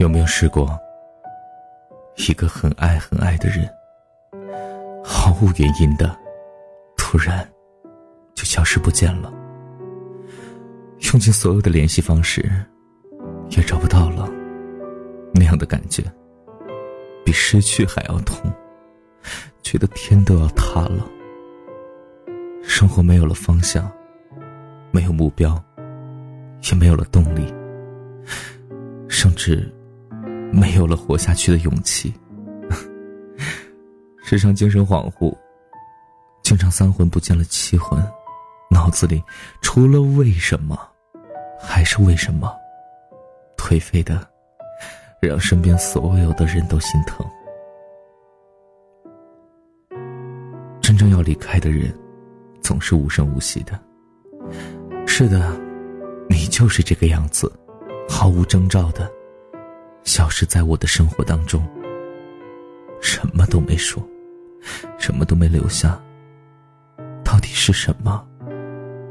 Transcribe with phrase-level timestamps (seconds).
[0.00, 0.80] 有没有试过，
[2.16, 3.68] 一个很爱很爱的人，
[5.04, 6.18] 毫无原因的，
[6.96, 7.46] 突然
[8.32, 9.30] 就消失不见了，
[11.12, 12.50] 用尽所有的联系方式，
[13.50, 14.26] 也找不到了，
[15.34, 16.02] 那样的感觉，
[17.22, 18.50] 比失去还要痛，
[19.60, 21.06] 觉得天都要塌了，
[22.62, 23.92] 生活没有了方向，
[24.92, 25.62] 没有目标，
[26.70, 27.44] 也没有了动力，
[29.10, 29.70] 甚至。
[30.52, 32.12] 没有了活下去的勇气，
[34.22, 35.36] 时常精神恍惚，
[36.42, 38.02] 经常三魂不见了七魂，
[38.70, 39.22] 脑子里
[39.62, 40.78] 除了为什么，
[41.60, 42.52] 还是为什么，
[43.56, 44.26] 颓废的，
[45.20, 47.24] 让身边所有的人都心疼。
[50.80, 51.94] 真正要离开的人，
[52.60, 53.78] 总是无声无息的。
[55.06, 55.56] 是的，
[56.28, 57.50] 你就是这个样子，
[58.08, 59.10] 毫无征兆的。
[60.04, 61.66] 消失在我的生活当中，
[63.00, 64.02] 什么都没说，
[64.98, 66.00] 什么都没留下。
[67.24, 68.26] 到底是什么，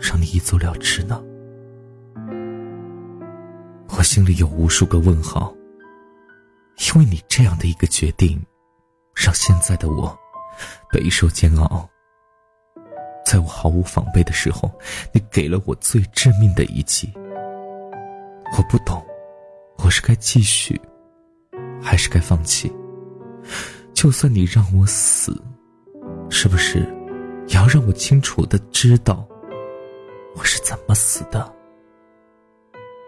[0.00, 1.22] 让你一走了之呢？
[3.96, 5.54] 我心里有无数个问号，
[6.86, 8.40] 因为你这样的一个决定，
[9.14, 10.16] 让现在的我
[10.90, 11.88] 备受煎熬。
[13.26, 14.70] 在我毫无防备的时候，
[15.12, 17.12] 你给了我最致命的一击。
[18.56, 19.04] 我不懂。
[19.78, 20.80] 我是该继续，
[21.82, 22.72] 还是该放弃？
[23.92, 25.40] 就算你让我死，
[26.30, 26.78] 是不是
[27.48, 29.26] 也要让我清楚的知道
[30.34, 31.54] 我是怎么死的？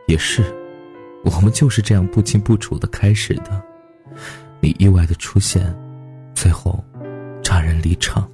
[0.07, 0.43] 也是，
[1.25, 3.63] 我们就是这样不清不楚的开始的。
[4.61, 5.75] 你意外的出现，
[6.35, 6.83] 最后
[7.43, 8.31] 戛然离场。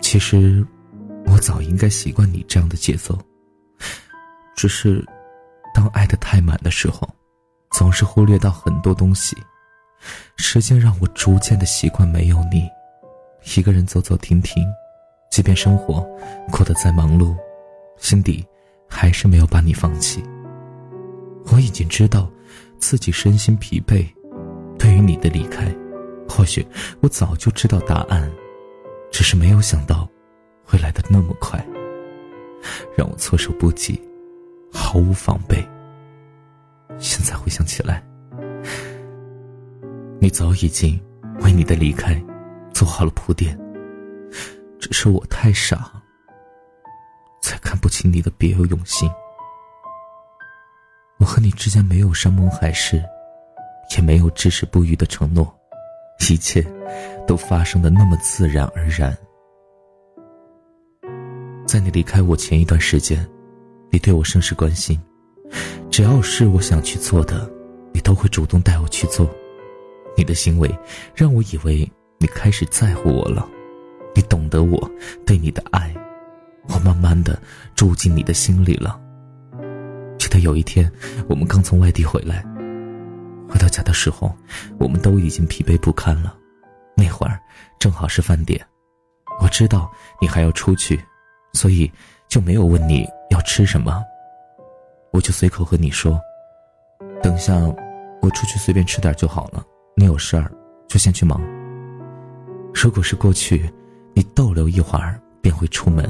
[0.00, 0.64] 其实，
[1.26, 3.18] 我早应该习惯你这样的节奏，
[4.54, 5.04] 只是。
[5.84, 7.06] 当爱的太满的时候，
[7.72, 9.36] 总是忽略到很多东西。
[10.38, 12.66] 时间让我逐渐的习惯没有你，
[13.54, 14.64] 一个人走走停停，
[15.30, 16.00] 即便生活
[16.50, 17.36] 过得再忙碌，
[17.98, 18.42] 心底
[18.88, 20.24] 还是没有把你放弃。
[21.52, 22.30] 我已经知道
[22.78, 24.06] 自己身心疲惫，
[24.78, 25.70] 对于你的离开，
[26.26, 26.66] 或许
[27.02, 28.32] 我早就知道答案，
[29.12, 30.08] 只是没有想到
[30.64, 31.62] 会来的那么快，
[32.96, 34.00] 让我措手不及。
[34.72, 35.62] 毫无防备。
[36.98, 38.02] 现在回想起来，
[40.20, 41.00] 你早已经
[41.40, 42.22] 为你的离开
[42.72, 43.58] 做好了铺垫，
[44.78, 45.90] 只是我太傻，
[47.42, 49.10] 才看不清你的别有用心。
[51.18, 53.02] 我和你之间没有山盟海誓，
[53.96, 55.54] 也没有至死不渝的承诺，
[56.30, 56.64] 一切
[57.26, 59.16] 都发生的那么自然而然。
[61.66, 63.26] 在你离开我前一段时间。
[63.90, 65.00] 你对我甚是关心，
[65.96, 67.48] 只要是我想去做的，
[67.92, 69.32] 你都会主动带我去做。
[70.16, 70.68] 你的行为
[71.14, 71.88] 让我以为
[72.18, 73.48] 你开始在乎我了，
[74.12, 74.90] 你懂得我
[75.24, 75.94] 对你的爱，
[76.66, 77.40] 我慢慢的
[77.76, 79.00] 住进你的心里了。
[80.18, 80.90] 记得有一天，
[81.28, 82.44] 我们刚从外地回来，
[83.48, 84.36] 回到家的时候，
[84.80, 86.36] 我们都已经疲惫不堪了。
[86.96, 87.38] 那会儿
[87.78, 88.60] 正好是饭点，
[89.40, 89.88] 我知道
[90.20, 90.98] 你还要出去，
[91.52, 91.88] 所以
[92.26, 93.06] 就没有问你。
[93.30, 94.02] 要吃什么？
[95.14, 96.20] 我就随口和你说，
[97.22, 97.54] 等下
[98.20, 99.64] 我出去随便吃点就好了。
[99.96, 100.50] 你有事儿
[100.88, 101.40] 就先去忙。
[102.74, 103.70] 如果是过去，
[104.12, 106.04] 你逗留一会儿便会出门，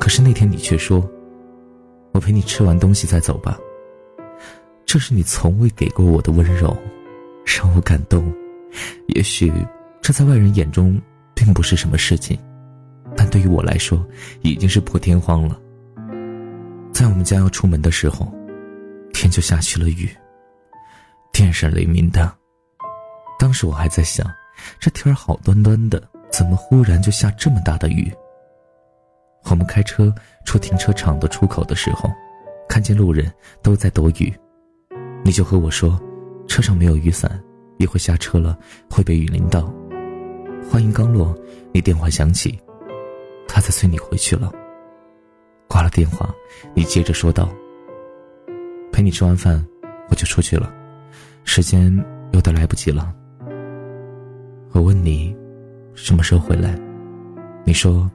[0.00, 1.06] 可是那天你却说，
[2.12, 3.58] 我陪你吃完东西再走吧。
[4.86, 6.74] 这是你从未给过我的温柔，
[7.44, 8.32] 让我感动。
[9.08, 9.52] 也许
[10.00, 10.98] 这在外人眼中
[11.34, 12.38] 并不是什么事情，
[13.14, 14.02] 但对于我来说，
[14.40, 15.60] 已经是破天荒了。
[17.02, 18.32] 在我们家要出门的时候，
[19.12, 20.08] 天就下起了雨，
[21.32, 22.32] 电闪雷鸣的。
[23.40, 24.24] 当时我还在想，
[24.78, 28.14] 这天儿好端端的，怎么忽然就下这么大的雨？
[29.50, 30.14] 我们开车
[30.44, 32.08] 出停车场的出口的时候，
[32.68, 33.28] 看见路人
[33.64, 34.32] 都在躲雨，
[35.24, 36.00] 你就和我说，
[36.46, 37.42] 车上没有雨伞，
[37.78, 38.56] 一会下车了
[38.88, 39.62] 会被雨淋到。
[40.70, 41.36] 话音刚落，
[41.72, 42.56] 你电话响起，
[43.48, 44.52] 他在催你回去了。
[45.92, 46.34] 电话，
[46.74, 47.48] 你接着说道
[48.90, 49.64] ：“陪你吃完饭，
[50.08, 50.72] 我就出去了，
[51.44, 51.94] 时间
[52.32, 53.14] 有点来不及了。”
[54.72, 55.36] 我问你，
[55.94, 56.74] 什么时候回来？
[57.64, 58.10] 你说：“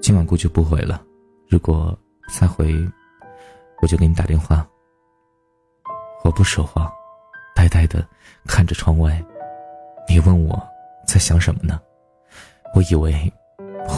[0.00, 1.02] 今晚估计不回了，
[1.48, 1.96] 如果
[2.32, 2.74] 再回，
[3.82, 4.66] 我就给你打电话。”
[6.24, 6.90] 我不说话，
[7.54, 8.04] 呆呆的
[8.46, 9.22] 看着窗外。
[10.08, 10.60] 你问我
[11.06, 11.78] 在想什么呢？
[12.74, 13.14] 我以为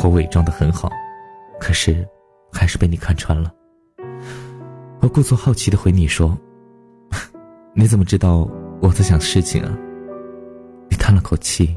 [0.02, 0.90] 我伪装的很好，
[1.60, 2.06] 可是。
[2.52, 3.52] 还是被你看穿了。
[5.00, 6.36] 我故作好奇的回你说
[7.74, 8.48] ：“你怎么知道
[8.80, 9.76] 我在想事情啊？”
[10.90, 11.74] 你叹了口气，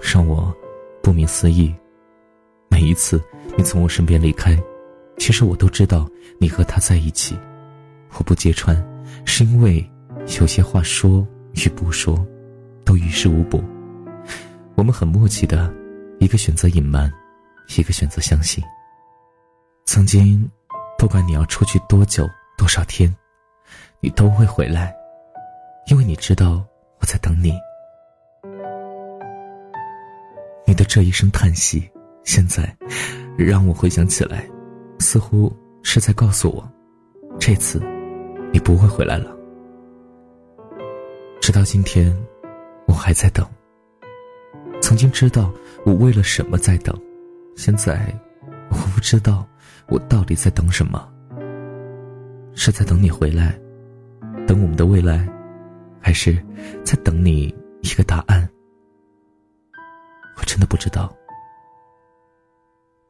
[0.00, 0.54] 让我
[1.02, 1.74] 不明思义。
[2.68, 3.20] 每一次
[3.56, 4.56] 你从我身边离开，
[5.18, 7.36] 其实我都知道你和他在一起。
[8.18, 8.76] 我不揭穿，
[9.24, 9.84] 是因为
[10.40, 12.24] 有些话说与不说，
[12.84, 13.62] 都于事无补。
[14.74, 15.72] 我们很默契的，
[16.18, 17.10] 一个选择隐瞒，
[17.76, 18.62] 一个选择相信。
[19.94, 20.50] 曾经，
[20.96, 22.26] 不管你要出去多久。
[22.56, 23.14] 多少天，
[24.00, 24.94] 你都会回来，
[25.86, 26.64] 因为你知道
[26.98, 27.52] 我在等你。
[30.66, 31.90] 你的这一声叹息，
[32.24, 32.74] 现在
[33.36, 34.48] 让我回想起来，
[34.98, 36.66] 似乎是在告诉我，
[37.38, 37.78] 这次
[38.50, 39.36] 你不会回来了。
[41.38, 42.16] 直到今天，
[42.86, 43.46] 我还在等。
[44.80, 45.52] 曾经知道
[45.84, 46.98] 我为了什么在等，
[47.56, 48.10] 现在
[48.70, 49.46] 我不知道
[49.88, 51.08] 我到底在等什么。
[52.54, 53.58] 是在等你回来，
[54.46, 55.26] 等我们的未来，
[56.00, 56.36] 还是
[56.84, 58.46] 在等你一个答案？
[60.36, 61.10] 我真的不知道。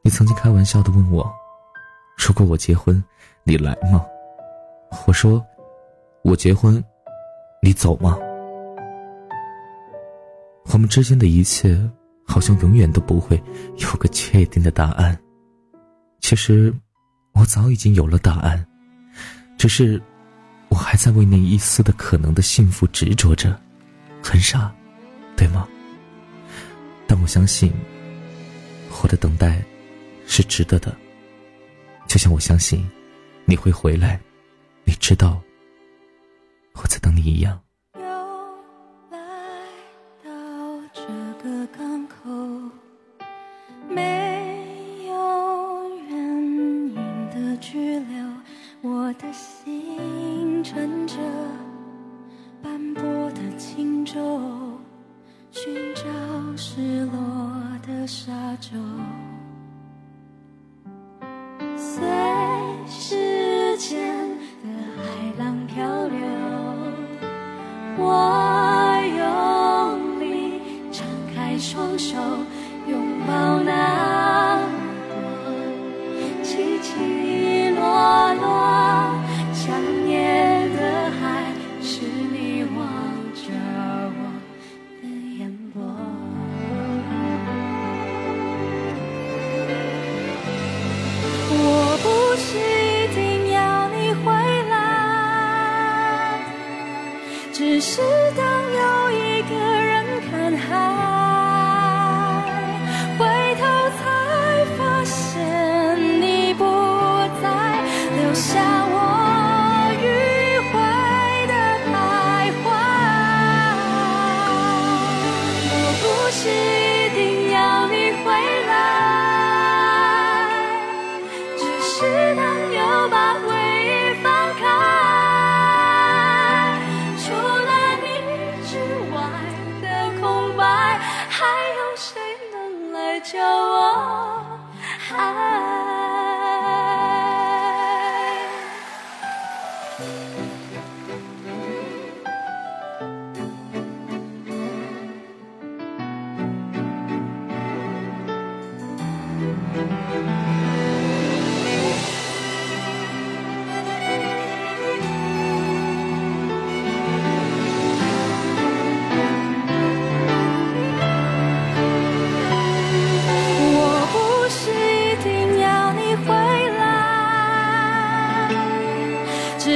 [0.01, 1.29] 你曾经开玩笑的问我
[2.17, 3.03] ：“如果我结婚，
[3.43, 4.05] 你来吗？”
[5.07, 5.45] 我说
[6.23, 6.83] ：“我结婚，
[7.61, 8.17] 你走吗？”
[10.71, 11.77] 我们之间的一切，
[12.25, 13.41] 好像永远都不会
[13.77, 15.17] 有个确定的答案。
[16.23, 16.73] 其实，
[17.33, 18.65] 我早已经有了答案。
[19.57, 20.01] 只是，
[20.69, 23.59] 我还在为那一丝的可能的幸福执着着，
[24.23, 24.73] 很傻，
[25.35, 25.67] 对吗？
[27.05, 27.73] 但我相信，
[29.01, 29.61] 我的等待
[30.25, 30.95] 是值得的。
[32.07, 32.89] 就像我相信，
[33.43, 34.19] 你会回来，
[34.85, 35.41] 你知道，
[36.75, 37.62] 我在等你一样。
[49.53, 51.15] 心乘着
[52.63, 54.19] 斑驳的轻舟
[55.51, 56.03] 寻找
[56.57, 57.21] 失落
[57.85, 58.71] 的沙洲。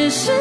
[0.10, 0.32] 只是